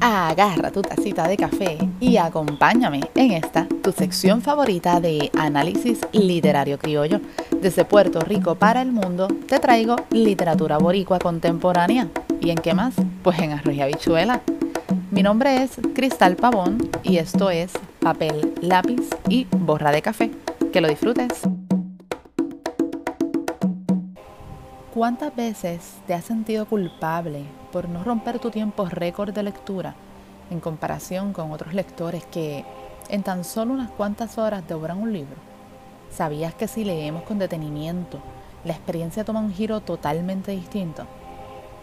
Agarra 0.00 0.70
tu 0.70 0.80
tacita 0.80 1.28
de 1.28 1.36
café 1.36 1.76
y 2.00 2.16
acompáñame 2.16 3.00
en 3.14 3.32
esta, 3.32 3.66
tu 3.82 3.92
sección 3.92 4.40
favorita 4.40 4.98
de 4.98 5.30
análisis 5.38 6.00
literario 6.12 6.78
criollo. 6.78 7.20
Desde 7.60 7.84
Puerto 7.84 8.20
Rico 8.20 8.54
para 8.54 8.80
el 8.80 8.92
mundo 8.92 9.28
te 9.46 9.58
traigo 9.58 9.96
literatura 10.10 10.78
boricua 10.78 11.18
contemporánea. 11.18 12.08
¿Y 12.40 12.48
en 12.48 12.56
qué 12.56 12.72
más? 12.72 12.94
Pues 13.22 13.38
en 13.40 13.52
arroz 13.52 13.74
y 13.74 13.82
habichuela. 13.82 14.40
Mi 15.10 15.22
nombre 15.22 15.62
es 15.62 15.72
Cristal 15.94 16.36
Pavón 16.36 16.78
y 17.02 17.18
esto 17.18 17.50
es 17.50 17.72
Papel, 18.00 18.54
Lápiz 18.62 19.06
y 19.28 19.46
Borra 19.50 19.92
de 19.92 20.00
Café. 20.00 20.30
Que 20.72 20.80
lo 20.80 20.88
disfrutes. 20.88 21.42
¿Cuántas 24.94 25.36
veces 25.36 25.98
te 26.08 26.14
has 26.14 26.24
sentido 26.24 26.66
culpable 26.66 27.44
por 27.70 27.88
no 27.88 28.02
romper 28.02 28.40
tu 28.40 28.50
tiempo 28.50 28.86
récord 28.86 29.32
de 29.32 29.44
lectura 29.44 29.94
en 30.50 30.58
comparación 30.58 31.32
con 31.32 31.52
otros 31.52 31.74
lectores 31.74 32.26
que 32.26 32.64
en 33.08 33.22
tan 33.22 33.44
solo 33.44 33.72
unas 33.72 33.92
cuantas 33.92 34.36
horas 34.36 34.66
devoran 34.66 35.00
un 35.00 35.12
libro? 35.12 35.36
¿Sabías 36.10 36.56
que 36.56 36.66
si 36.66 36.82
leemos 36.82 37.22
con 37.22 37.38
detenimiento, 37.38 38.18
la 38.64 38.72
experiencia 38.72 39.24
toma 39.24 39.38
un 39.38 39.52
giro 39.52 39.80
totalmente 39.80 40.50
distinto? 40.50 41.06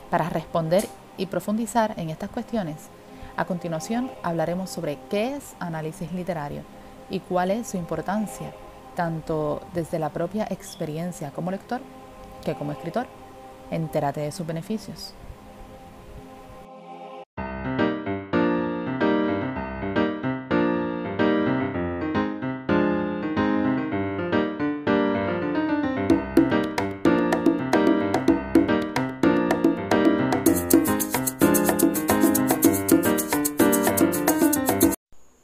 Para 0.10 0.28
responder 0.28 0.86
y 1.16 1.28
profundizar 1.28 1.94
en 1.96 2.10
estas 2.10 2.30
cuestiones, 2.30 2.90
a 3.38 3.46
continuación 3.46 4.12
hablaremos 4.22 4.70
sobre 4.70 5.00
qué 5.10 5.38
es 5.38 5.56
análisis 5.62 6.12
literario 6.12 6.64
y 7.10 7.22
cuál 7.22 7.52
es 7.52 7.70
su 7.70 7.78
importancia, 7.78 8.52
tanto 8.98 9.62
desde 9.74 9.98
la 9.98 10.10
propia 10.10 10.46
experiencia 10.50 11.32
como 11.32 11.52
lector 11.52 11.80
que 12.48 12.58
como 12.58 12.72
escritor. 12.72 13.06
Entérate 13.72 14.22
de 14.22 14.32
sus 14.32 14.48
beneficios. 14.48 15.14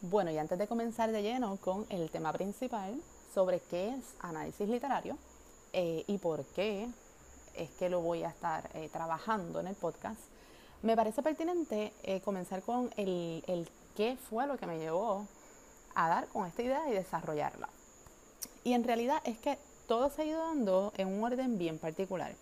Bueno, 0.02 0.32
y 0.32 0.38
antes 0.38 0.58
de 0.58 0.68
comenzar 0.68 1.12
de 1.12 1.22
lleno 1.22 1.58
con 1.58 1.86
el 1.90 2.10
tema 2.10 2.32
principal 2.32 2.96
sobre 3.34 3.60
qué 3.60 3.90
es 3.90 4.16
análisis 4.22 4.70
literario 4.70 5.18
eh, 5.74 6.04
y 6.08 6.20
por 6.20 6.46
qué 6.46 6.88
es 7.56 7.70
que 7.72 7.90
lo 7.90 8.02
voy 8.02 8.24
a 8.24 8.30
estar 8.30 8.70
eh, 8.74 8.90
trabajando 8.92 9.60
en 9.60 9.68
el 9.68 9.76
podcast, 9.76 10.20
me 10.82 10.96
parece 10.96 11.22
pertinente 11.24 11.94
eh, 12.04 12.22
comenzar 12.22 12.62
con 12.62 12.90
el, 12.98 13.70
qué 13.96 14.18
fue 14.30 14.48
lo 14.48 14.58
que 14.58 14.68
me 14.68 14.80
llevó 14.80 15.26
a 15.96 16.10
dar 16.10 16.28
con 16.28 16.46
esta 16.46 16.62
idea 16.62 16.90
y 16.90 16.94
desarrollarla. 16.94 17.70
Y 18.64 18.74
en 18.74 18.84
realidad 18.84 19.22
es 19.24 19.38
que 19.38 19.58
todo 19.88 20.10
se 20.10 20.24
ha 20.24 20.26
ido 20.26 20.40
dando 20.40 20.92
en 20.98 21.08
un 21.08 21.24
orden 21.24 21.58
bien 21.58 21.78
particular. 21.78 22.34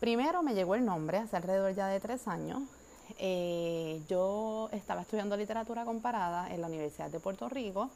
Primero 0.00 0.42
me 0.42 0.54
llegó 0.54 0.74
el 0.74 0.84
nombre 0.84 1.18
hace 1.18 1.36
alrededor 1.36 1.74
ya 1.74 1.86
de 1.88 2.00
tres 2.00 2.28
años 2.28 2.62
eh, 3.18 4.02
yo 4.06 4.68
estaba 4.72 5.00
estudiando 5.00 5.36
literatura 5.36 5.86
comparada 5.86 6.52
en 6.52 6.60
la 6.60 6.66
Universidad 6.66 7.10
de 7.10 7.20
Puerto 7.20 7.48
Rico 7.48 7.88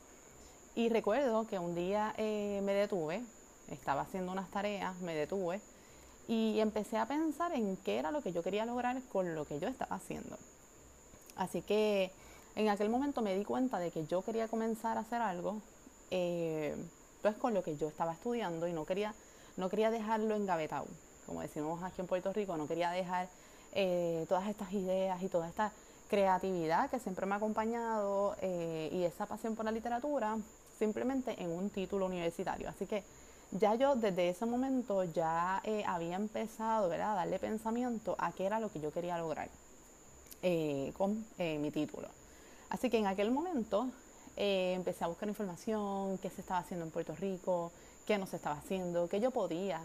y 0.75 0.89
recuerdo 0.89 1.47
que 1.47 1.59
un 1.59 1.75
día 1.75 2.15
me 2.17 2.73
detuve, 2.73 3.23
estaba 3.69 4.03
haciendo 4.03 4.33
unas 4.33 4.51
tareas, 4.51 4.99
me 5.03 5.15
detuve 5.15 5.61
y 6.29 6.61
empecé 6.61 6.99
a 6.99 7.07
pensar 7.07 7.53
en 7.53 7.77
qué 7.79 7.99
era 7.99 8.11
lo 8.11 8.23
que 8.23 8.33
yo 8.33 8.43
quería 8.43 8.65
lograr 8.67 9.01
con 9.13 9.35
lo 9.35 9.45
que 9.45 9.59
yo 9.59 9.69
estaba 9.69 9.97
haciendo. 9.97 10.37
Así 11.37 11.63
que 11.63 12.11
en 12.55 12.69
aquel 12.69 12.89
momento 12.89 13.23
me 13.23 13.37
di 13.37 13.45
cuenta 13.45 13.79
de 13.79 13.91
que 13.91 14.07
yo 14.07 14.23
quería 14.23 14.49
comenzar 14.49 14.97
a 14.97 15.01
hacer 15.01 15.21
algo 15.23 15.61
eh, 16.11 16.77
pues 17.23 17.35
con 17.37 17.55
lo 17.55 17.63
que 17.63 17.77
yo 17.77 17.89
estaba 17.89 18.13
estudiando 18.13 18.67
y 18.67 18.73
no 18.73 18.85
quería, 18.85 19.15
no 19.57 19.71
quería 19.71 19.91
dejarlo 19.91 20.35
engavetado, 20.35 20.87
como 21.27 21.41
decimos 21.41 21.83
aquí 21.83 22.01
en 22.01 22.07
Puerto 22.07 22.33
Rico, 22.33 22.57
no 22.57 22.67
quería 22.67 22.91
dejar 22.91 23.29
eh, 23.73 24.27
todas 24.29 24.49
estas 24.49 24.73
ideas 24.73 25.23
y 25.23 25.29
toda 25.29 25.49
esta 25.49 25.73
creatividad 26.11 26.91
que 26.91 26.99
siempre 26.99 27.25
me 27.25 27.33
ha 27.33 27.37
acompañado 27.37 28.37
eh, 28.43 28.91
y 28.93 29.05
esa 29.05 29.25
pasión 29.25 29.57
por 29.57 29.65
la 29.65 29.73
literatura 29.73 30.37
simplemente 30.79 31.41
en 31.43 31.51
un 31.51 31.71
título 31.71 32.07
universitario. 32.07 32.69
Así 32.69 32.87
que 32.87 33.05
ya 33.53 33.75
yo 33.75 33.95
desde 33.95 34.29
ese 34.31 34.47
momento 34.47 35.05
ya 35.05 35.61
eh, 35.65 35.85
había 35.87 36.17
empezado 36.17 36.89
¿verdad? 36.89 37.13
a 37.13 37.15
darle 37.17 37.39
pensamiento 37.39 38.17
a 38.19 38.33
qué 38.33 38.47
era 38.47 38.61
lo 38.61 38.71
que 38.71 38.81
yo 38.81 38.93
quería 38.93 39.19
lograr 39.19 39.49
con 40.95 41.25
mi 41.39 41.71
título. 41.71 42.09
Así 42.69 42.91
que 42.91 42.99
en 42.99 43.07
aquel 43.07 43.31
momento 43.31 43.87
empecé 44.35 45.05
a 45.05 45.07
buscar 45.07 45.29
información, 45.29 46.19
qué 46.19 46.31
se 46.31 46.41
estaba 46.41 46.59
haciendo 46.59 46.85
en 46.85 46.91
Puerto 46.91 47.15
Rico, 47.15 47.71
qué 48.05 48.19
no 48.19 48.27
se 48.27 48.37
estaba 48.37 48.57
haciendo, 48.57 49.09
qué 49.09 49.21
yo 49.21 49.31
podía 49.31 49.81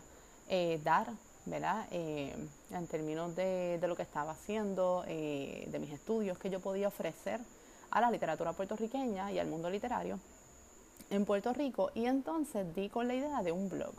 dar 0.83 1.13
¿verdad? 1.47 1.85
Eh, 1.91 2.35
en 2.71 2.87
términos 2.87 3.35
de, 3.35 3.79
lo 3.81 3.95
que 3.95 4.03
estaba 4.03 4.31
haciendo, 4.31 5.03
eh, 5.07 5.67
de 5.71 5.79
mis 5.79 5.91
estudios 5.91 6.37
que 6.37 6.49
yo 6.49 6.59
podía 6.59 6.89
ofrecer 6.89 7.39
a 7.89 8.01
la 8.01 8.11
literatura 8.11 8.53
puertorriqueña 8.53 9.31
y 9.31 9.39
al 9.39 9.47
mundo 9.47 9.69
literario 9.69 10.19
en 11.09 11.25
Puerto 11.25 11.53
Rico. 11.53 11.91
Y 11.93 12.05
entonces 12.05 12.73
di 12.75 12.89
con 12.89 13.07
la 13.07 13.15
idea 13.15 13.41
de 13.43 13.51
un 13.51 13.69
blog. 13.69 13.93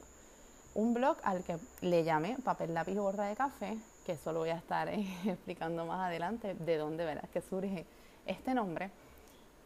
Un 0.75 0.95
blog 0.95 1.17
al 1.23 1.43
que 1.45 1.57
le 1.81 2.05
llamé 2.05 2.37
Papel, 2.45 2.75
Lápiz 2.75 2.93
y 2.93 2.99
Borra 2.99 3.25
de 3.25 3.37
Café, 3.37 3.77
que 4.05 4.13
eso 4.13 4.33
lo 4.33 4.41
voy 4.41 4.51
a 4.51 4.57
estar 4.57 4.89
eh, 4.89 5.07
explicando 5.27 5.87
más 5.87 6.07
adelante 6.07 6.55
de 6.55 6.77
dónde 6.77 7.05
verás 7.05 7.29
que 7.31 7.41
surge 7.41 7.85
este 8.27 8.55
nombre. 8.55 8.91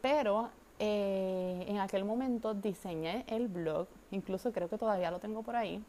Pero 0.01 0.51
en 0.85 1.79
aquel 1.79 2.05
momento 2.05 2.55
diseñé 2.55 3.25
el 3.29 3.47
blog, 3.47 3.87
incluso 4.11 4.53
creo 4.53 4.69
que 4.69 4.79
todavía 4.79 5.13
lo 5.13 5.21
tengo 5.21 5.45
por 5.45 5.55
ahí, 5.55 5.81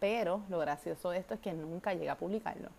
pero 0.00 0.40
lo 0.48 0.58
gracioso 0.58 1.10
de 1.10 1.18
esto 1.18 1.34
es 1.34 1.40
que 1.40 1.52
nunca 1.52 1.94
llegué 1.94 2.10
a 2.10 2.16
publicarlo. 2.16 2.70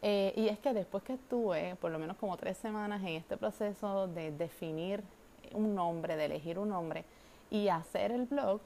Eh, 0.00 0.32
y 0.36 0.48
es 0.48 0.58
que 0.58 0.72
después 0.72 1.02
que 1.02 1.14
estuve 1.14 1.76
por 1.76 1.90
lo 1.90 1.98
menos 1.98 2.16
como 2.16 2.36
tres 2.36 2.56
semanas 2.56 3.02
en 3.02 3.08
este 3.08 3.36
proceso 3.36 4.06
de 4.08 4.30
definir 4.30 5.02
un 5.52 5.74
nombre, 5.74 6.16
de 6.16 6.26
elegir 6.26 6.58
un 6.58 6.70
nombre 6.70 7.04
y 7.50 7.68
hacer 7.68 8.12
el 8.12 8.26
blog, 8.26 8.60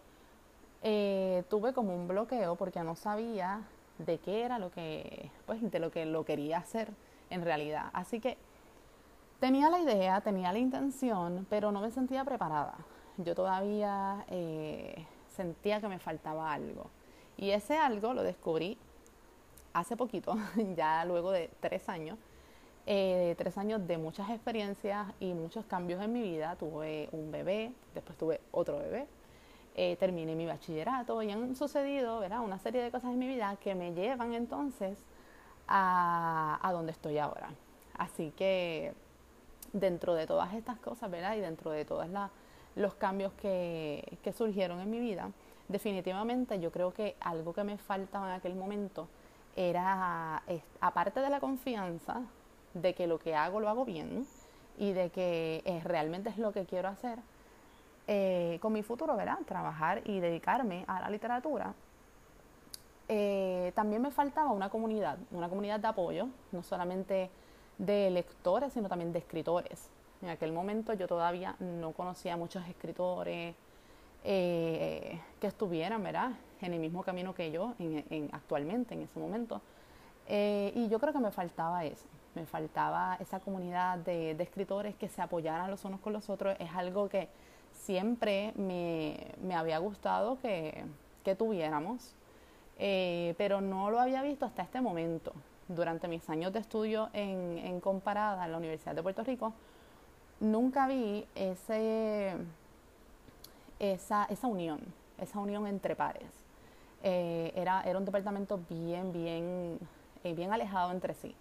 eh, 0.83 1.43
tuve 1.51 1.73
como 1.73 1.95
un 1.95 2.09
bloqueo 2.09 2.57
porque 2.57 2.83
no 2.83 2.97
sabía 2.97 3.63
de 3.99 4.19
qué 4.19 4.43
era 4.43 4.59
lo 4.59 4.71
que, 4.71 5.31
pues, 5.47 5.71
de 5.71 5.79
lo 5.79 5.91
que 5.91 6.07
lo 6.07 6.25
quería 6.25 6.59
hacer 6.59 6.89
en 7.29 7.45
realidad. 7.45 7.91
Así 7.93 8.21
que 8.21 8.37
tenía 9.41 9.71
la 9.71 9.79
idea, 9.79 10.21
tenía 10.21 10.53
la 10.53 10.59
intención, 10.59 11.47
pero 11.51 11.73
no 11.73 11.81
me 11.81 11.91
sentía 11.91 12.25
preparada. 12.25 12.75
Yo 13.19 13.35
todavía 13.35 14.25
eh, 14.29 15.07
sentía 15.29 15.81
que 15.81 15.89
me 15.89 15.99
faltaba 15.99 16.53
algo. 16.53 16.87
Y 17.37 17.51
ese 17.51 17.77
algo 17.77 18.15
lo 18.15 18.23
descubrí 18.23 18.79
hace 19.73 19.97
poquito, 19.97 20.37
ya 20.77 21.05
luego 21.05 21.31
de 21.31 21.51
tres 21.61 21.89
años, 21.89 22.19
eh, 22.93 23.37
tres 23.39 23.57
años 23.57 23.87
de 23.87 23.99
muchas 23.99 24.29
experiencias 24.31 25.07
y 25.21 25.33
muchos 25.33 25.65
cambios 25.67 26.03
en 26.03 26.13
mi 26.13 26.23
vida. 26.23 26.57
Tuve 26.57 27.09
un 27.13 27.31
bebé, 27.31 27.73
después 27.95 28.19
tuve 28.19 28.41
otro 28.51 28.81
bebé, 28.81 29.07
eh, 29.77 29.95
terminé 29.95 30.35
mi 30.35 30.45
bachillerato 30.45 31.23
y 31.23 31.31
han 31.31 31.55
sucedido 31.55 32.19
una 32.19 32.59
serie 32.59 32.83
de 32.83 32.91
cosas 32.91 33.13
en 33.13 33.21
mi 33.21 33.29
vida 33.29 33.57
que 33.63 33.77
me 33.77 33.95
llevan 33.95 34.35
entonces 34.35 34.99
a, 35.69 36.69
donde 36.73 36.91
estoy 36.91 37.19
ahora. 37.19 37.51
Así 37.97 38.33
que 38.33 38.93
dentro 39.73 40.15
de 40.15 40.27
todas 40.27 40.53
estas 40.55 40.81
cosas. 40.81 41.09
Y 41.37 41.41
dentro 41.41 41.71
de 41.71 41.85
todos 41.85 42.09
los 42.75 42.95
cambios 42.95 43.33
que 43.35 44.35
surgieron 44.37 44.81
en 44.81 44.91
mi 44.91 44.99
vida, 44.99 45.31
definitivamente 45.69 46.59
yo 46.59 46.73
creo 46.73 46.93
que 46.93 47.15
algo 47.21 47.53
que 47.53 47.63
me 47.63 47.79
faltaba 47.79 48.31
en 48.31 48.35
aquel 48.35 48.57
momento 48.57 49.07
era, 49.55 50.43
aparte 50.81 51.21
de 51.21 51.31
la 51.31 51.39
confianza 51.39 52.25
de 52.75 52.95
que 52.95 53.07
lo 53.07 53.19
que 53.19 53.35
hago 53.35 53.61
lo 53.61 53.69
hago 53.69 53.85
bien 53.85 54.27
y 54.79 54.93
de 54.93 55.11
que 55.11 55.63
eh, 55.65 55.81
realmente 55.85 56.31
es 56.31 56.39
lo 56.39 56.53
que 56.53 56.65
quiero 56.65 56.89
hacer, 56.89 57.19
eh, 58.13 58.59
con 58.61 58.73
mi 58.73 58.83
futuro, 58.83 59.17
¿verdad? 59.17 59.39
Trabajar 59.47 60.03
y 60.05 60.19
dedicarme 60.19 60.85
a 60.89 60.99
la 60.99 61.11
literatura. 61.11 61.75
Eh, 63.09 63.71
también 63.77 64.03
me 64.03 64.11
faltaba 64.11 64.51
una 64.51 64.69
comunidad, 64.69 65.17
una 65.31 65.49
comunidad 65.49 65.79
de 65.79 65.87
apoyo, 65.87 66.27
no 66.51 66.65
solamente 66.65 67.31
de 67.79 68.11
lectores, 68.11 68.73
sino 68.73 68.89
también 68.89 69.13
de 69.13 69.21
escritores. 69.21 69.91
En 70.23 70.29
aquel 70.29 70.51
momento 70.51 70.93
yo 70.95 71.07
todavía 71.07 71.55
no 71.61 71.93
conocía 71.93 72.35
a 72.35 72.37
muchos 72.37 72.67
escritores, 72.67 73.55
eh, 74.25 75.21
que 75.41 75.47
estuvieran, 75.47 76.03
¿verdad? 76.03 76.33
En 76.63 76.75
el 76.75 76.81
mismo 76.81 77.05
camino 77.05 77.33
que 77.33 77.53
yo 77.53 77.75
en, 77.79 78.29
actualmente, 78.33 78.95
en 78.95 79.03
ese 79.03 79.21
momento. 79.21 79.61
Y 80.29 80.89
yo 80.89 80.99
creo 80.99 81.13
que 81.13 81.21
me 81.21 81.31
faltaba 81.31 81.85
eso, 81.85 82.07
me 82.35 82.47
faltaba 82.47 83.17
esa 83.21 83.41
comunidad 83.41 83.99
de, 83.99 84.33
escritores 84.33 84.95
que 84.97 85.09
se 85.09 85.23
apoyaran 85.23 85.71
los 85.71 85.85
unos 85.85 86.01
con 86.01 86.13
los 86.13 86.31
otros. 86.31 86.57
Es 86.59 86.71
algo 86.75 87.09
que 87.09 87.29
siempre 87.73 88.53
me, 88.57 89.35
me 89.43 89.55
había 89.55 89.79
gustado 89.79 90.39
que, 90.41 90.85
que 91.25 91.35
tuviéramos, 91.35 92.15
eh, 92.79 93.35
pero 93.39 93.61
no 93.61 93.91
lo 93.91 94.01
había 94.01 94.23
visto 94.23 94.45
hasta 94.47 94.63
este 94.63 94.81
momento. 94.81 95.33
durante 95.69 96.09
mis 96.09 96.29
años 96.29 96.53
de 96.53 96.59
estudio 96.59 97.11
en, 97.13 97.59
en 97.59 97.81
comparada 97.81 98.45
en 98.45 98.53
la 98.53 98.59
Universidad 98.59 98.95
de 98.95 99.03
Puerto 99.03 99.23
Rico, 99.23 99.53
nunca 100.41 100.89
vi 100.89 101.25
ese, 101.35 102.35
esa, 103.79 104.25
esa 104.25 104.47
unión, 104.47 104.81
esa 105.19 105.39
unión 105.39 105.67
entre 105.67 105.95
pares. 105.95 106.31
Eh, 107.03 107.53
era, 107.55 107.83
era 107.83 107.99
un 107.99 108.05
departamento 108.05 108.61
bien, 108.69 109.13
bien, 109.13 109.79
eh, 110.25 110.35
bien 110.35 110.53
alejado 110.53 110.91
entre 110.91 111.15
sí. 111.15 111.35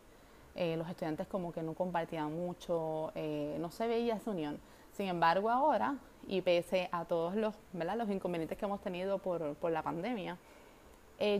Eh, 0.55 0.75
los 0.77 0.89
estudiantes 0.89 1.27
como 1.27 1.51
que 1.51 1.61
no 1.61 1.73
compartían 1.73 2.35
mucho, 2.35 3.11
no 3.59 3.71
se 3.71 3.87
veía 3.87 4.15
esa 4.15 4.31
unión. 4.31 4.59
Sin 4.91 5.07
embargo, 5.07 5.49
ahora, 5.49 5.95
y 6.27 6.41
pese 6.41 6.89
a 6.91 7.05
todos 7.05 7.35
los, 7.35 7.55
¿verdad? 7.71 7.97
los 7.97 8.09
inconvenientes 8.09 8.57
que 8.57 8.65
hemos 8.65 8.81
tenido 8.81 9.19
por, 9.19 9.55
por 9.55 9.71
la 9.71 9.83
pandemia, 9.83 10.37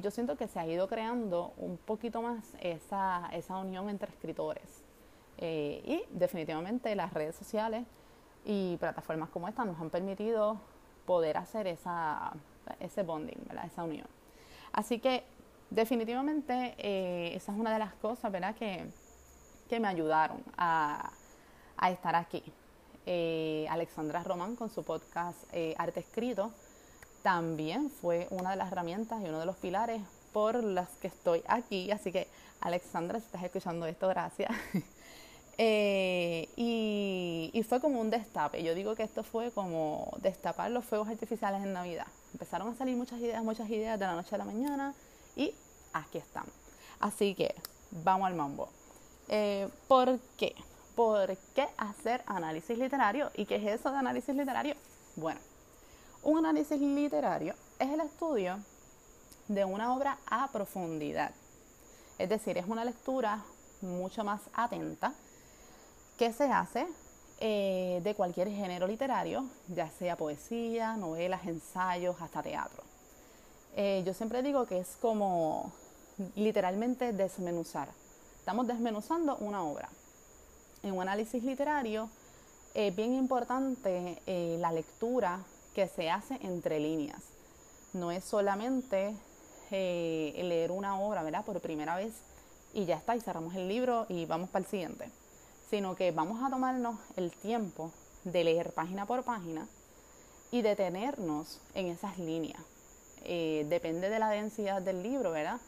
yo 0.01 0.11
siento 0.11 0.38
que 0.38 0.47
se 0.47 0.59
ha 0.59 0.67
ido 0.67 0.88
creando 0.88 1.53
un 1.57 1.77
poquito 1.77 2.21
más 2.21 2.53
esa, 2.61 3.29
esa 3.33 3.57
unión 3.57 3.89
entre 3.89 4.09
escritores. 4.11 4.83
y 5.38 6.03
definitivamente 6.12 6.95
las 6.95 7.13
redes 7.13 7.35
sociales 7.35 7.85
y 8.45 8.77
plataformas 8.77 9.29
como 9.29 9.47
esta 9.47 9.65
nos 9.65 9.79
han 9.79 9.89
permitido 9.89 10.57
poder 11.05 11.38
hacer 11.38 11.67
esa, 11.67 12.33
ese 12.79 13.03
bonding, 13.03 13.38
¿verdad? 13.47 13.65
esa 13.65 13.83
unión. 13.83 14.07
Así 14.71 15.00
que 15.00 15.23
definitivamente 15.69 16.75
eh, 16.77 17.36
esa 17.36 17.51
es 17.51 17.57
una 17.57 17.74
de 17.74 17.80
las 17.80 17.94
cosas 17.95 18.31
¿verdad? 18.31 18.56
Que, 18.56 18.86
que 19.69 19.80
me 19.80 19.88
ayudaron 19.88 20.44
a, 20.57 21.12
a 21.77 21.92
estar 21.92 22.16
aquí. 22.16 22.44
Eh, 23.06 23.66
Alexandra 23.69 24.24
Román 24.24 24.56
con 24.56 24.69
su 24.69 24.83
podcast 24.83 25.38
eh, 25.51 25.74
Arte 25.77 26.01
Escrito 26.01 26.51
también 27.24 27.89
fue 27.89 28.27
una 28.30 28.51
de 28.51 28.56
las 28.56 28.71
herramientas 28.71 29.21
y 29.21 29.30
uno 29.30 29.39
de 29.39 29.45
los 29.45 29.56
pilares 29.56 30.01
por 30.31 30.63
las 30.63 30.89
que 31.01 31.07
estoy 31.07 31.42
aquí. 31.48 31.89
Así 31.92 32.12
que 32.12 32.27
Alexandra, 32.62 33.19
si 33.19 33.25
estás 33.25 33.44
escuchando 33.44 33.86
esto, 33.86 34.07
gracias. 34.07 34.51
Eh, 35.62 36.48
y, 36.56 37.65
fue 37.68 37.81
como 37.81 38.00
un 38.00 38.10
destape. 38.10 38.63
Yo 38.63 38.74
digo 38.74 38.95
que 38.95 39.04
esto 39.04 39.25
fue 39.25 39.51
como 39.51 40.10
destapar 40.22 40.72
los 40.72 40.86
fuegos 40.86 41.10
artificiales 41.10 41.62
en 41.62 41.74
Navidad. 41.74 42.07
Empezaron 42.31 42.69
a 42.69 42.75
salir 42.75 42.95
muchas 42.95 43.19
ideas, 43.19 43.44
muchas 43.44 43.69
ideas 43.69 44.00
de 44.00 44.06
la 44.06 44.13
noche 44.13 44.33
a 44.36 44.38
la 44.38 44.45
mañana 44.45 44.95
y 45.39 45.56
aquí 45.94 46.18
están. 46.18 46.45
Así 47.00 47.33
que 47.33 47.56
vamos 48.03 48.27
al 48.27 48.36
mambo. 48.36 48.69
Eh, 49.30 49.69
¿Por 49.88 50.19
qué? 50.38 50.53
¿Por 50.95 51.38
qué 51.56 51.68
hacer 51.77 52.21
análisis 52.25 52.77
literario? 52.77 53.31
¿Y 53.36 53.45
qué 53.45 53.56
es 53.56 53.80
eso 53.80 53.89
de 53.91 53.97
análisis 53.97 54.36
literario? 54.36 54.75
Bueno, 55.15 55.39
un 56.24 56.39
análisis 56.39 56.80
literario 56.80 57.56
es 57.80 57.89
el 57.89 58.01
estudio 58.01 58.59
de 59.47 59.63
una 59.63 59.95
obra 59.95 60.18
a 60.30 60.50
profundidad. 60.51 61.31
Es 62.18 62.27
decir, 62.27 62.57
es 62.57 62.68
una 62.68 62.83
lectura 62.83 63.44
mucho 63.81 64.25
más 64.25 64.41
atenta 64.53 65.13
¿Qué 66.18 66.33
se 66.33 66.51
hace 66.51 66.86
eh, 67.39 68.01
de 68.03 68.13
cualquier 68.13 68.50
género 68.50 68.86
literario, 68.86 69.45
ya 69.69 69.89
sea 69.89 70.18
poesía, 70.18 70.97
novelas, 70.97 71.45
ensayos, 71.45 72.21
hasta 72.21 72.44
teatro. 72.44 72.88
Eh, 73.75 74.04
yo 74.06 74.13
siempre 74.13 74.44
digo 74.44 74.66
que 74.66 74.80
es 74.80 74.98
como 75.01 75.71
literalmente 76.36 77.13
desmenuzar. 77.13 77.89
Estamos 78.38 78.68
desmenuzando 78.68 79.38
una 79.38 79.63
obra. 79.63 79.89
En 80.83 80.94
un 80.94 81.01
análisis 81.01 81.44
literario 81.44 82.10
es 82.74 82.95
bien 82.95 83.13
importante 83.13 84.21
eh, 84.25 84.57
la 84.60 84.71
lectura 84.71 85.44
que 85.74 85.88
se 85.88 86.10
hace 86.10 86.39
entre 86.42 86.80
líneas. 86.80 87.21
No 87.94 88.12
es 88.12 88.24
solamente 88.24 89.16
leer 89.72 90.72
una 90.72 91.00
obra, 91.00 91.22
¿verdad? 91.22 91.45
Por 91.45 91.60
primera 91.62 91.95
vez 91.95 92.13
y 92.74 92.86
ya 92.86 92.98
está, 92.98 93.15
y 93.15 93.22
cerramos 93.22 93.54
el 93.54 93.68
libro 93.68 94.07
y 94.10 94.25
vamos 94.25 94.50
para 94.50 94.65
el 94.65 94.69
siguiente 94.69 95.12
sino 95.69 95.95
que 95.95 96.12
vamos 96.12 96.42
a 96.42 96.50
tomarnos 96.50 96.98
el 97.15 97.31
tiempo 97.31 97.92
de 98.24 98.44
leer 98.44 98.74
página 98.74 99.06
por 99.06 99.24
página 99.24 99.68
y 100.51 100.63
detenernos 100.63 101.62
en 101.75 101.88
esas 101.88 102.18
líneas. 102.18 102.62
Eh, 103.24 103.66
depende 103.69 104.10
de 104.10 104.19
la 104.19 104.30
densidad 104.30 104.81
del 104.81 105.04
libro, 105.04 105.31
¿verdad? 105.31 105.60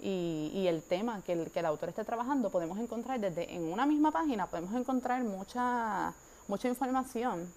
Y, 0.00 0.66
el 0.66 0.82
tema 0.82 1.22
que 1.22 1.32
el, 1.32 1.50
que 1.50 1.60
el, 1.60 1.66
autor 1.66 1.90
esté 1.90 2.04
trabajando, 2.04 2.50
podemos 2.50 2.78
encontrar 2.78 3.20
desde 3.20 3.54
en 3.54 3.64
una 3.64 3.86
misma 3.86 4.10
página, 4.10 4.46
podemos 4.46 4.74
encontrar 4.74 5.22
mucha, 5.22 6.12
mucha 6.48 6.68
información 6.68 7.52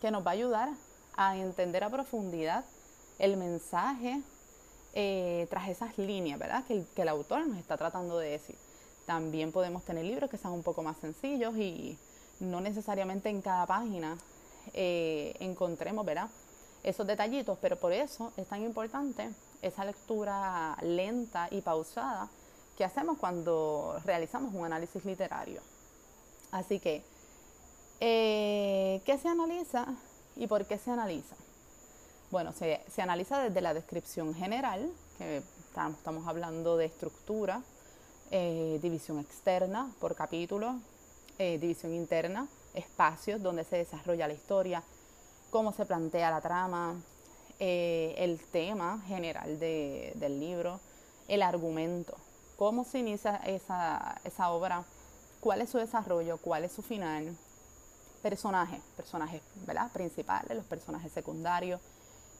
que 0.00 0.10
nos 0.10 0.26
va 0.26 0.30
a 0.30 0.34
ayudar 0.34 0.70
a 1.16 1.36
entender 1.36 1.84
a 1.84 1.90
profundidad 1.90 2.64
el 3.18 3.36
mensaje 3.36 4.22
eh, 4.94 5.46
tras 5.50 5.68
esas 5.68 5.98
líneas, 5.98 6.38
¿verdad? 6.38 6.64
Que 6.64 6.84
que 6.94 7.02
el 7.02 7.08
autor 7.08 7.46
nos 7.46 7.58
está 7.58 7.76
tratando 7.76 8.18
de 8.18 8.30
decir. 8.30 8.56
También 9.04 9.52
podemos 9.52 9.82
tener 9.84 10.04
libros 10.04 10.30
que 10.30 10.38
sean 10.38 10.52
un 10.52 10.62
poco 10.62 10.82
más 10.82 10.96
sencillos 10.98 11.56
y 11.56 11.98
no 12.40 12.60
necesariamente 12.60 13.28
en 13.28 13.42
cada 13.42 13.66
página 13.66 14.16
eh, 14.74 15.34
encontremos 15.40 16.04
¿verdad? 16.04 16.28
Esos 16.88 17.06
detallitos, 17.06 17.58
pero 17.60 17.76
por 17.76 17.92
eso 17.92 18.32
es 18.36 18.46
tan 18.46 18.62
importante 18.62 19.30
esa 19.62 19.84
lectura 19.84 20.76
lenta 20.82 21.48
y 21.50 21.60
pausada 21.60 22.28
que 22.76 22.84
hacemos 22.84 23.18
cuando 23.18 24.00
realizamos 24.04 24.54
un 24.54 24.64
análisis 24.64 25.04
literario. 25.04 25.60
Así 26.50 26.78
que, 26.78 27.02
eh, 28.00 29.02
¿qué 29.04 29.18
se 29.18 29.28
analiza 29.28 29.86
y 30.36 30.46
por 30.46 30.64
qué 30.64 30.78
se 30.78 30.90
analiza? 30.90 31.36
Bueno, 32.30 32.52
se, 32.52 32.80
se 32.90 33.02
analiza 33.02 33.40
desde 33.40 33.60
la 33.60 33.74
descripción 33.74 34.34
general, 34.34 34.90
que 35.18 35.42
estamos 35.96 36.26
hablando 36.26 36.76
de 36.76 36.86
estructura, 36.86 37.62
eh, 38.30 38.78
división 38.82 39.18
externa 39.18 39.90
por 40.00 40.14
capítulo, 40.14 40.76
eh, 41.38 41.58
división 41.58 41.94
interna, 41.94 42.46
espacios 42.74 43.42
donde 43.42 43.64
se 43.64 43.76
desarrolla 43.76 44.28
la 44.28 44.34
historia, 44.34 44.82
cómo 45.50 45.72
se 45.72 45.86
plantea 45.86 46.30
la 46.30 46.40
trama, 46.40 46.96
eh, 47.58 48.14
el 48.18 48.38
tema 48.38 49.00
general 49.06 49.58
del 49.58 50.40
libro, 50.40 50.80
el 51.26 51.42
argumento, 51.42 52.14
cómo 52.56 52.84
se 52.84 53.00
inicia 53.00 53.36
esa, 53.36 54.20
esa 54.24 54.50
obra, 54.50 54.84
cuál 55.40 55.60
es 55.60 55.70
su 55.70 55.78
desarrollo, 55.78 56.38
cuál 56.38 56.64
es 56.64 56.72
su 56.72 56.82
final, 56.82 57.36
personajes, 58.22 58.80
personajes 58.96 59.42
¿verdad? 59.66 59.90
principales, 59.92 60.56
los 60.56 60.66
personajes 60.66 61.12
secundarios, 61.12 61.80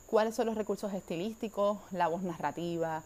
cuáles 0.07 0.35
son 0.35 0.47
los 0.47 0.57
recursos 0.57 0.93
estilísticos, 0.93 1.79
la 1.91 2.09
voz 2.09 2.23
narrativa, 2.23 3.03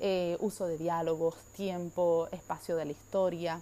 eh, 0.00 0.36
uso 0.40 0.66
de 0.66 0.76
diálogos, 0.76 1.36
tiempo, 1.56 2.28
espacio 2.32 2.76
de 2.76 2.84
la 2.86 2.92
historia, 2.92 3.60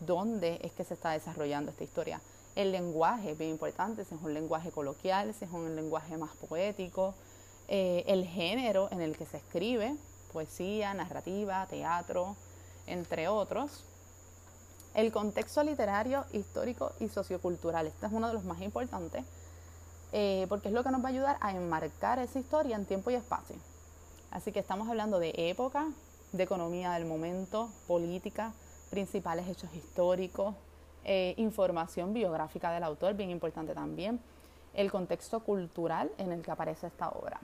dónde 0.00 0.58
es 0.62 0.72
que 0.72 0.84
se 0.84 0.94
está 0.94 1.10
desarrollando 1.10 1.70
esta 1.70 1.84
historia. 1.84 2.20
El 2.56 2.72
lenguaje 2.72 3.32
es 3.32 3.38
bien 3.38 3.50
importante, 3.50 4.04
si 4.04 4.14
es 4.14 4.20
un 4.20 4.34
lenguaje 4.34 4.70
coloquial, 4.70 5.32
si 5.34 5.44
es 5.44 5.50
un 5.50 5.76
lenguaje 5.76 6.16
más 6.16 6.34
poético, 6.36 7.14
eh, 7.68 8.04
el 8.06 8.26
género 8.26 8.88
en 8.90 9.00
el 9.00 9.16
que 9.16 9.26
se 9.26 9.36
escribe, 9.36 9.96
poesía, 10.32 10.92
narrativa, 10.94 11.66
teatro, 11.66 12.36
entre 12.86 13.28
otros. 13.28 13.84
El 14.94 15.12
contexto 15.12 15.62
literario, 15.62 16.24
histórico 16.32 16.92
y 16.98 17.08
sociocultural. 17.08 17.86
Este 17.86 18.06
es 18.06 18.12
uno 18.12 18.26
de 18.26 18.34
los 18.34 18.44
más 18.44 18.60
importantes 18.60 19.24
eh, 20.12 20.46
porque 20.48 20.68
es 20.68 20.74
lo 20.74 20.82
que 20.82 20.90
nos 20.90 21.02
va 21.02 21.08
a 21.08 21.12
ayudar 21.12 21.36
a 21.40 21.52
enmarcar 21.52 22.18
esa 22.18 22.38
historia 22.38 22.76
en 22.76 22.84
tiempo 22.84 23.10
y 23.10 23.14
espacio. 23.14 23.56
Así 24.30 24.52
que 24.52 24.58
estamos 24.58 24.88
hablando 24.88 25.18
de 25.18 25.32
época, 25.36 25.88
de 26.32 26.42
economía 26.42 26.92
del 26.92 27.04
momento, 27.04 27.70
política, 27.86 28.52
principales 28.90 29.48
hechos 29.48 29.72
históricos, 29.74 30.54
eh, 31.04 31.34
información 31.36 32.12
biográfica 32.12 32.70
del 32.70 32.84
autor, 32.84 33.14
bien 33.14 33.30
importante 33.30 33.74
también, 33.74 34.20
el 34.74 34.90
contexto 34.90 35.40
cultural 35.40 36.10
en 36.18 36.32
el 36.32 36.42
que 36.42 36.50
aparece 36.50 36.86
esta 36.86 37.08
obra. 37.10 37.40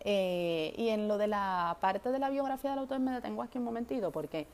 Eh, 0.00 0.74
y 0.76 0.88
en 0.88 1.06
lo 1.06 1.18
de 1.18 1.28
la 1.28 1.76
parte 1.80 2.10
de 2.10 2.18
la 2.18 2.30
biografía 2.30 2.70
del 2.70 2.80
autor 2.80 2.98
me 2.98 3.12
detengo 3.12 3.42
aquí 3.42 3.58
un 3.58 3.64
momentito 3.64 4.10
porque 4.10 4.46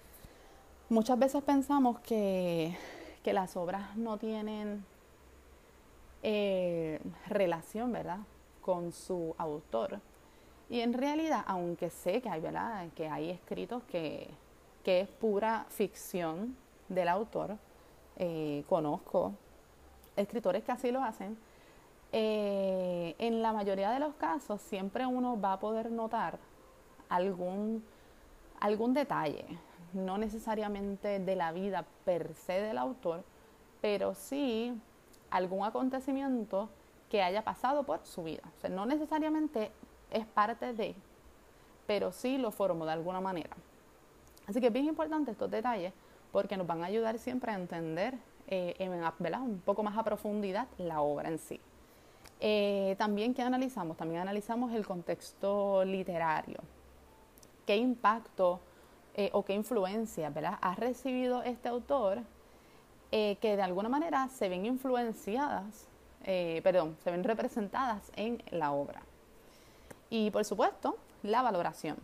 muchas 0.90 1.18
veces 1.18 1.42
pensamos 1.42 1.98
que, 2.00 2.76
las 3.24 3.56
obras 3.56 3.96
no 3.96 4.18
tienen 4.18 4.84
eh, 6.22 7.00
relación, 7.26 7.90
¿verdad?, 7.90 8.18
con 8.60 8.92
su 8.92 9.34
autor 9.38 9.98
y 10.70 10.80
en 10.80 10.92
realidad, 10.92 11.44
aunque 11.46 11.90
sé 11.90 12.20
que 12.20 12.28
hay, 12.28 12.40
¿verdad? 12.40 12.88
que 12.94 13.08
hay 13.08 13.30
escritos 13.30 13.82
que, 13.84 14.28
que 14.82 15.00
es 15.00 15.08
pura 15.08 15.66
ficción 15.68 16.56
del 16.88 17.08
autor, 17.08 17.56
eh, 18.16 18.64
conozco 18.68 19.32
escritores 20.16 20.62
que 20.64 20.72
así 20.72 20.90
lo 20.90 21.02
hacen, 21.02 21.36
eh, 22.12 23.16
en 23.18 23.42
la 23.42 23.52
mayoría 23.52 23.90
de 23.90 23.98
los 23.98 24.14
casos 24.14 24.60
siempre 24.62 25.04
uno 25.04 25.40
va 25.40 25.54
a 25.54 25.60
poder 25.60 25.90
notar 25.90 26.38
algún, 27.08 27.84
algún 28.60 28.94
detalle, 28.94 29.44
no 29.92 30.16
necesariamente 30.18 31.18
de 31.18 31.36
la 31.36 31.50
vida 31.50 31.84
per 32.04 32.34
se 32.34 32.60
del 32.60 32.78
autor, 32.78 33.24
pero 33.80 34.14
sí 34.14 34.72
algún 35.30 35.64
acontecimiento 35.64 36.68
que 37.10 37.22
haya 37.22 37.42
pasado 37.42 37.82
por 37.82 38.04
su 38.06 38.22
vida. 38.22 38.42
O 38.56 38.60
sea, 38.60 38.70
no 38.70 38.86
necesariamente 38.86 39.72
es 40.10 40.24
parte 40.26 40.72
de, 40.72 40.94
pero 41.86 42.12
sí 42.12 42.38
lo 42.38 42.52
formo 42.52 42.86
de 42.86 42.92
alguna 42.92 43.20
manera. 43.20 43.56
Así 44.46 44.60
que 44.60 44.68
es 44.68 44.72
bien 44.72 44.86
importante 44.86 45.32
estos 45.32 45.50
detalles 45.50 45.92
porque 46.34 46.56
nos 46.56 46.66
van 46.66 46.82
a 46.82 46.86
ayudar 46.86 47.16
siempre 47.20 47.52
a 47.52 47.54
entender 47.54 48.18
eh, 48.48 48.74
un 48.80 49.62
poco 49.64 49.84
más 49.84 49.96
a 49.96 50.02
profundidad 50.02 50.66
la 50.78 51.00
obra 51.00 51.28
en 51.28 51.38
sí. 51.38 51.60
Eh, 52.40 52.96
también, 52.98 53.32
¿qué 53.32 53.42
analizamos? 53.42 53.96
También 53.96 54.20
analizamos 54.20 54.72
el 54.72 54.84
contexto 54.84 55.84
literario. 55.84 56.58
¿Qué 57.64 57.76
impacto 57.76 58.58
eh, 59.14 59.30
o 59.32 59.44
qué 59.44 59.54
influencia 59.54 60.28
¿verdad? 60.30 60.58
ha 60.60 60.74
recibido 60.74 61.44
este 61.44 61.68
autor 61.68 62.18
que 63.12 63.38
de 63.40 63.62
alguna 63.62 63.88
manera 63.88 64.28
se 64.28 64.48
ven 64.48 64.66
influenciadas, 64.66 65.86
perdón, 66.64 66.96
se 67.04 67.12
ven 67.12 67.22
representadas 67.22 68.10
en 68.16 68.42
la 68.50 68.72
obra? 68.72 69.02
Y 70.10 70.32
por 70.32 70.44
supuesto, 70.44 70.96
la 71.22 71.42
valoración. 71.42 71.96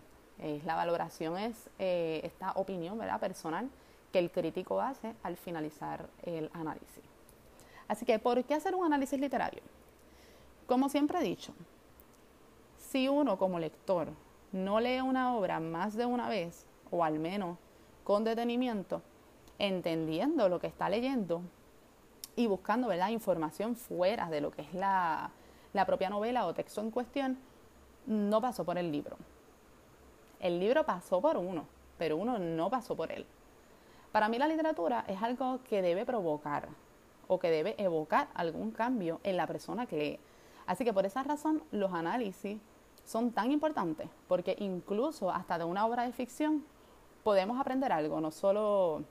la 0.65 0.77
valoración 0.77 1.37
es 1.37 1.69
esta 1.79 2.53
opinión 2.53 2.97
¿verdad? 2.97 3.19
personal 3.19 3.69
que 4.13 4.19
el 4.19 4.31
crítico 4.31 4.81
hace 4.81 5.15
al 5.23 5.37
finalizar 5.37 6.09
el 6.23 6.51
análisis. 6.53 7.05
Así 7.89 8.05
que, 8.05 8.19
¿por 8.19 8.43
qué 8.45 8.55
hacer 8.55 8.75
un 8.75 8.85
análisis 8.85 9.19
literario? 9.19 9.63
Como 10.67 10.89
siempre 10.89 11.19
he 11.19 11.23
dicho, 11.23 11.53
si 12.77 13.09
uno 13.09 13.39
como 13.39 13.59
lector 13.59 14.09
no 14.53 14.81
lee 14.81 15.01
una 15.01 15.35
obra 15.37 15.61
más 15.61 15.95
de 15.95 16.07
una 16.07 16.29
vez, 16.29 16.67
o 16.91 17.05
al 17.05 17.19
menos 17.19 17.59
con 18.05 18.25
detenimiento, 18.25 19.03
entendiendo 19.59 20.49
lo 20.49 20.59
que 20.61 20.67
está 20.67 20.89
leyendo 20.89 21.43
y 22.37 22.47
buscando 22.47 22.89
¿verdad? 22.89 23.11
información 23.11 23.77
fuera 23.77 24.31
de 24.31 24.41
lo 24.41 24.51
que 24.51 24.63
es 24.63 24.75
la, 24.75 25.31
la 25.73 25.87
propia 25.87 26.11
novela 26.11 26.47
o 26.47 26.55
texto 26.55 26.81
en 26.81 26.91
cuestión, 26.91 27.39
no 28.07 28.41
pasó 28.41 28.65
por 28.65 28.79
el 28.79 28.91
libro. 28.91 29.17
El 30.41 30.59
libro 30.59 30.85
pasó 30.85 31.21
por 31.21 31.37
uno, 31.37 31.67
pero 31.99 32.17
uno 32.17 32.39
no 32.39 32.71
pasó 32.71 32.97
por 32.97 33.13
él. 33.13 33.27
Para 34.13 34.29
mí 34.29 34.39
la 34.39 34.49
literatura 34.49 35.05
es 35.07 35.23
algo 35.23 35.61
que 35.63 35.83
debe 35.83 36.05
provocar 36.05 36.69
o 37.29 37.39
que 37.39 37.51
debe 37.51 37.75
evocar 37.79 38.29
algún 38.35 38.73
cambio 38.73 39.21
en 39.23 39.37
la 39.37 39.47
persona 39.47 39.87
que 39.87 39.97
lee. 39.97 40.21
Así 40.67 40.85
que 40.85 40.93
por 40.93 41.07
esa 41.07 41.23
razón 41.23 41.63
los 41.71 41.93
análisis 41.93 42.59
son 43.05 43.31
tan 43.31 43.53
importantes, 43.53 44.09
porque 44.29 44.57
incluso 44.59 45.31
hasta 45.31 45.59
de 45.59 45.65
una 45.65 45.87
obra 45.87 46.05
de 46.05 46.13
ficción 46.13 46.65
podemos 47.23 47.61
aprender 47.61 47.93
algo, 47.93 48.21
no 48.21 48.31
solo, 48.31 49.05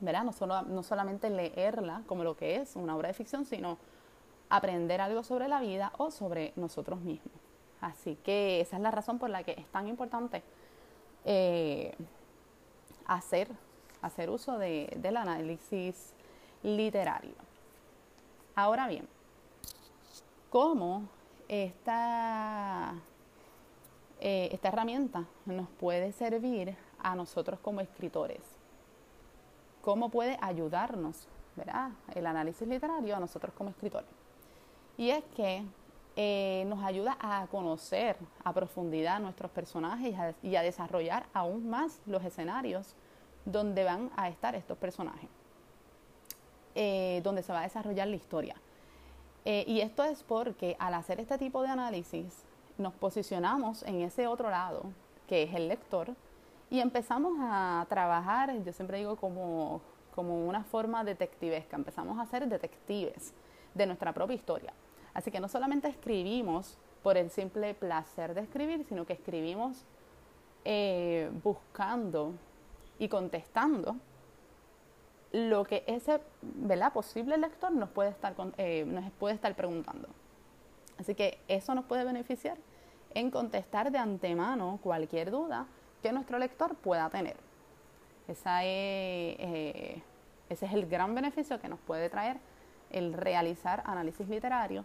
¿verdad? 0.00 0.24
No, 0.24 0.32
solo, 0.32 0.62
no 0.62 0.82
solamente 0.82 1.28
leerla 1.28 2.02
como 2.06 2.24
lo 2.24 2.36
que 2.36 2.56
es 2.56 2.76
una 2.76 2.96
obra 2.96 3.08
de 3.08 3.14
ficción, 3.14 3.44
sino 3.44 3.76
aprender 4.48 5.00
algo 5.00 5.22
sobre 5.22 5.48
la 5.48 5.60
vida 5.60 5.92
o 5.98 6.10
sobre 6.10 6.52
nosotros 6.56 7.00
mismos. 7.00 7.32
Así 7.80 8.16
que 8.16 8.60
esa 8.60 8.76
es 8.76 8.82
la 8.82 8.90
razón 8.90 9.18
por 9.18 9.28
la 9.28 9.42
que 9.42 9.52
es 9.52 9.66
tan 9.66 9.88
importante 9.88 10.42
eh, 11.24 11.94
hacer 13.06 13.48
hacer 14.02 14.28
uso 14.28 14.58
del 14.58 15.16
análisis 15.16 16.12
literario. 16.62 17.34
Ahora 18.54 18.86
bien, 18.88 19.08
¿cómo 20.50 21.08
esta, 21.48 22.94
eh, 24.20 24.50
esta 24.52 24.68
herramienta 24.68 25.24
nos 25.46 25.68
puede 25.68 26.12
servir 26.12 26.76
a 26.98 27.14
nosotros 27.14 27.58
como 27.60 27.80
escritores? 27.80 28.42
¿Cómo 29.80 30.10
puede 30.10 30.38
ayudarnos, 30.42 31.28
¿verdad? 31.56 31.90
El 32.14 32.26
análisis 32.26 32.68
literario 32.68 33.16
a 33.16 33.20
nosotros 33.20 33.54
como 33.56 33.70
escritores. 33.70 34.10
Y 34.96 35.10
es 35.10 35.24
que 35.34 35.64
eh, 36.14 36.64
nos 36.66 36.84
ayuda 36.84 37.16
a 37.18 37.46
conocer 37.46 38.18
a 38.44 38.52
profundidad 38.52 39.18
nuestros 39.18 39.50
personajes 39.50 40.14
y 40.42 40.56
a 40.56 40.62
desarrollar 40.62 41.26
aún 41.32 41.70
más 41.70 42.02
los 42.04 42.22
escenarios 42.22 42.94
donde 43.44 43.84
van 43.84 44.10
a 44.16 44.28
estar 44.28 44.54
estos 44.54 44.78
personajes, 44.78 45.28
eh, 46.74 47.20
donde 47.24 47.42
se 47.42 47.52
va 47.52 47.60
a 47.60 47.62
desarrollar 47.62 48.08
la 48.08 48.16
historia. 48.16 48.56
Eh, 49.44 49.64
y 49.66 49.80
esto 49.80 50.04
es 50.04 50.22
porque 50.22 50.76
al 50.78 50.94
hacer 50.94 51.20
este 51.20 51.36
tipo 51.38 51.62
de 51.62 51.68
análisis 51.68 52.44
nos 52.78 52.94
posicionamos 52.94 53.82
en 53.82 54.02
ese 54.02 54.26
otro 54.26 54.50
lado, 54.50 54.84
que 55.26 55.42
es 55.42 55.54
el 55.54 55.68
lector, 55.68 56.14
y 56.70 56.80
empezamos 56.80 57.36
a 57.40 57.84
trabajar, 57.88 58.62
yo 58.62 58.72
siempre 58.72 58.98
digo 58.98 59.16
como, 59.16 59.82
como 60.14 60.46
una 60.46 60.64
forma 60.64 61.04
detectivesca, 61.04 61.76
empezamos 61.76 62.18
a 62.18 62.26
ser 62.26 62.48
detectives 62.48 63.34
de 63.74 63.86
nuestra 63.86 64.12
propia 64.12 64.34
historia. 64.34 64.72
Así 65.12 65.30
que 65.30 65.40
no 65.40 65.48
solamente 65.48 65.88
escribimos 65.88 66.78
por 67.02 67.16
el 67.16 67.30
simple 67.30 67.74
placer 67.74 68.32
de 68.34 68.42
escribir, 68.42 68.84
sino 68.84 69.04
que 69.04 69.12
escribimos 69.12 69.84
eh, 70.64 71.30
buscando 71.42 72.32
y 73.02 73.08
contestando 73.08 73.96
lo 75.32 75.64
que 75.64 75.82
ese 75.88 76.20
¿verdad? 76.40 76.92
posible 76.92 77.36
lector 77.36 77.72
nos 77.72 77.88
puede, 77.88 78.10
estar 78.10 78.32
eh, 78.58 78.84
nos 78.86 79.10
puede 79.14 79.34
estar 79.34 79.52
preguntando. 79.56 80.06
Así 81.00 81.16
que 81.16 81.40
eso 81.48 81.74
nos 81.74 81.84
puede 81.86 82.04
beneficiar 82.04 82.58
en 83.12 83.32
contestar 83.32 83.90
de 83.90 83.98
antemano 83.98 84.78
cualquier 84.84 85.32
duda 85.32 85.66
que 86.00 86.12
nuestro 86.12 86.38
lector 86.38 86.76
pueda 86.76 87.10
tener. 87.10 87.36
Esa 88.28 88.60
eh, 88.62 90.00
ese 90.48 90.66
es 90.66 90.72
el 90.72 90.86
gran 90.86 91.12
beneficio 91.12 91.60
que 91.60 91.68
nos 91.68 91.80
puede 91.80 92.08
traer 92.08 92.36
el 92.90 93.14
realizar 93.14 93.82
análisis 93.84 94.28
literario 94.28 94.84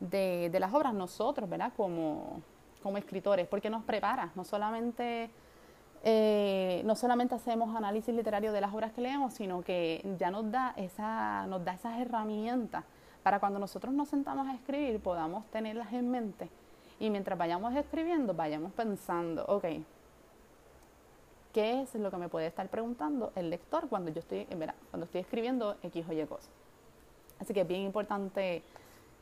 de, 0.00 0.48
de 0.50 0.58
las 0.58 0.72
obras 0.72 0.94
nosotros, 0.94 1.50
¿verdad? 1.50 1.74
Como, 1.76 2.40
como 2.82 2.96
escritores, 2.96 3.46
porque 3.46 3.68
nos 3.68 3.84
prepara, 3.84 4.30
no 4.36 4.42
solamente 4.42 5.28
eh, 6.04 6.82
no 6.84 6.96
solamente 6.96 7.34
hacemos 7.34 7.76
análisis 7.76 8.14
literario 8.14 8.52
de 8.52 8.60
las 8.60 8.74
obras 8.74 8.92
que 8.92 9.00
leemos, 9.00 9.34
sino 9.34 9.62
que 9.62 10.04
ya 10.18 10.30
nos 10.30 10.50
da, 10.50 10.74
esa, 10.76 11.46
nos 11.46 11.64
da 11.64 11.74
esas 11.74 11.98
herramientas 12.00 12.84
para 13.22 13.38
cuando 13.38 13.60
nosotros 13.60 13.94
nos 13.94 14.08
sentamos 14.08 14.48
a 14.48 14.54
escribir 14.54 15.00
podamos 15.00 15.46
tenerlas 15.46 15.92
en 15.92 16.10
mente 16.10 16.50
y 16.98 17.08
mientras 17.08 17.38
vayamos 17.38 17.74
escribiendo 17.76 18.34
vayamos 18.34 18.72
pensando, 18.72 19.44
ok, 19.46 19.64
¿qué 21.52 21.82
es 21.82 21.94
lo 21.94 22.10
que 22.10 22.16
me 22.16 22.28
puede 22.28 22.48
estar 22.48 22.68
preguntando 22.68 23.32
el 23.36 23.48
lector 23.48 23.88
cuando 23.88 24.10
yo 24.10 24.18
estoy, 24.18 24.46
cuando 24.90 25.04
estoy 25.04 25.20
escribiendo 25.20 25.76
X 25.82 26.04
o 26.08 26.12
Y 26.12 26.26
cosas? 26.26 26.50
Así 27.38 27.54
que 27.54 27.60
es 27.60 27.68
bien 27.68 27.82
importante 27.82 28.62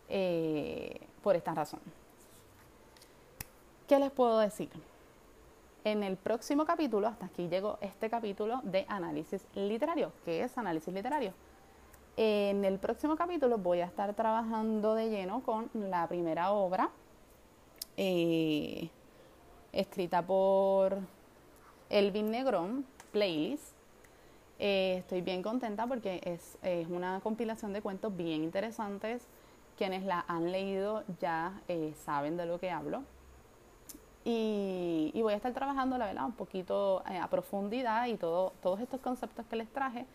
eh, 0.08 1.00
por 1.22 1.36
esta 1.36 1.54
razón. 1.54 1.80
¿Qué 3.86 3.98
les 3.98 4.10
puedo 4.10 4.38
decir? 4.38 4.70
En 5.82 6.02
el 6.02 6.18
próximo 6.18 6.66
capítulo, 6.66 7.08
hasta 7.08 7.26
aquí 7.26 7.48
llegó 7.48 7.78
este 7.80 8.10
capítulo 8.10 8.60
de 8.64 8.84
análisis 8.86 9.46
literario. 9.54 10.12
¿Qué 10.26 10.42
es 10.42 10.58
análisis 10.58 10.92
literario? 10.92 11.32
En 12.18 12.66
el 12.66 12.78
próximo 12.78 13.16
capítulo 13.16 13.56
voy 13.56 13.80
a 13.80 13.86
estar 13.86 14.12
trabajando 14.12 14.94
de 14.94 15.08
lleno 15.08 15.42
con 15.42 15.70
la 15.72 16.06
primera 16.06 16.52
obra 16.52 16.90
eh, 17.96 18.90
escrita 19.72 20.20
por 20.20 20.98
Elvin 21.88 22.30
Negrón, 22.30 22.84
Playlist. 23.10 23.74
Eh, 24.58 24.96
estoy 24.98 25.22
bien 25.22 25.42
contenta 25.42 25.86
porque 25.86 26.20
es, 26.24 26.58
una 26.90 27.20
compilación 27.20 27.72
de 27.72 27.80
cuentos 27.80 28.14
bien 28.14 28.44
interesantes. 28.44 29.26
Quienes 29.78 30.04
la 30.04 30.26
han 30.28 30.52
leído 30.52 31.04
ya 31.20 31.62
eh, 31.68 31.94
saben 32.04 32.36
de 32.36 32.44
lo 32.44 32.60
que 32.60 32.70
hablo. 32.70 33.02
Y, 34.24 35.18
voy 35.22 35.32
a 35.32 35.36
estar 35.36 35.52
trabajando, 35.52 35.96
la 35.98 36.06
verdad, 36.06 36.24
un 36.24 36.32
poquito 36.32 37.02
eh, 37.08 37.18
a 37.18 37.28
profundidad 37.28 38.06
y 38.06 38.16
todo, 38.16 38.52
todos 38.62 38.80
estos 38.80 39.00
conceptos 39.00 39.46
que 39.46 39.56
les 39.56 39.68
traje 39.72 40.06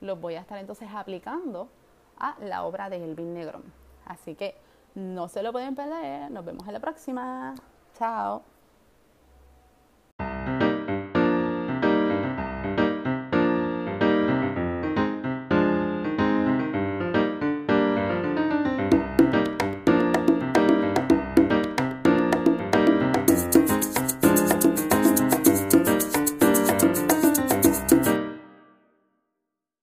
los 0.00 0.20
voy 0.20 0.34
a 0.34 0.40
estar 0.40 0.58
entonces 0.58 0.88
aplicando 0.92 1.68
a 2.18 2.36
la 2.40 2.64
obra 2.64 2.90
de 2.90 3.02
Elvin 3.02 3.34
Negrón. 3.34 3.64
Así 4.06 4.34
que 4.34 4.54
no 4.94 5.28
se 5.28 5.42
lo 5.42 5.52
pueden 5.52 5.74
perder. 5.74 6.30
Nos 6.30 6.44
vemos 6.44 6.66
en 6.66 6.74
la 6.74 6.80
próxima. 6.80 7.54
Chao. 7.98 8.53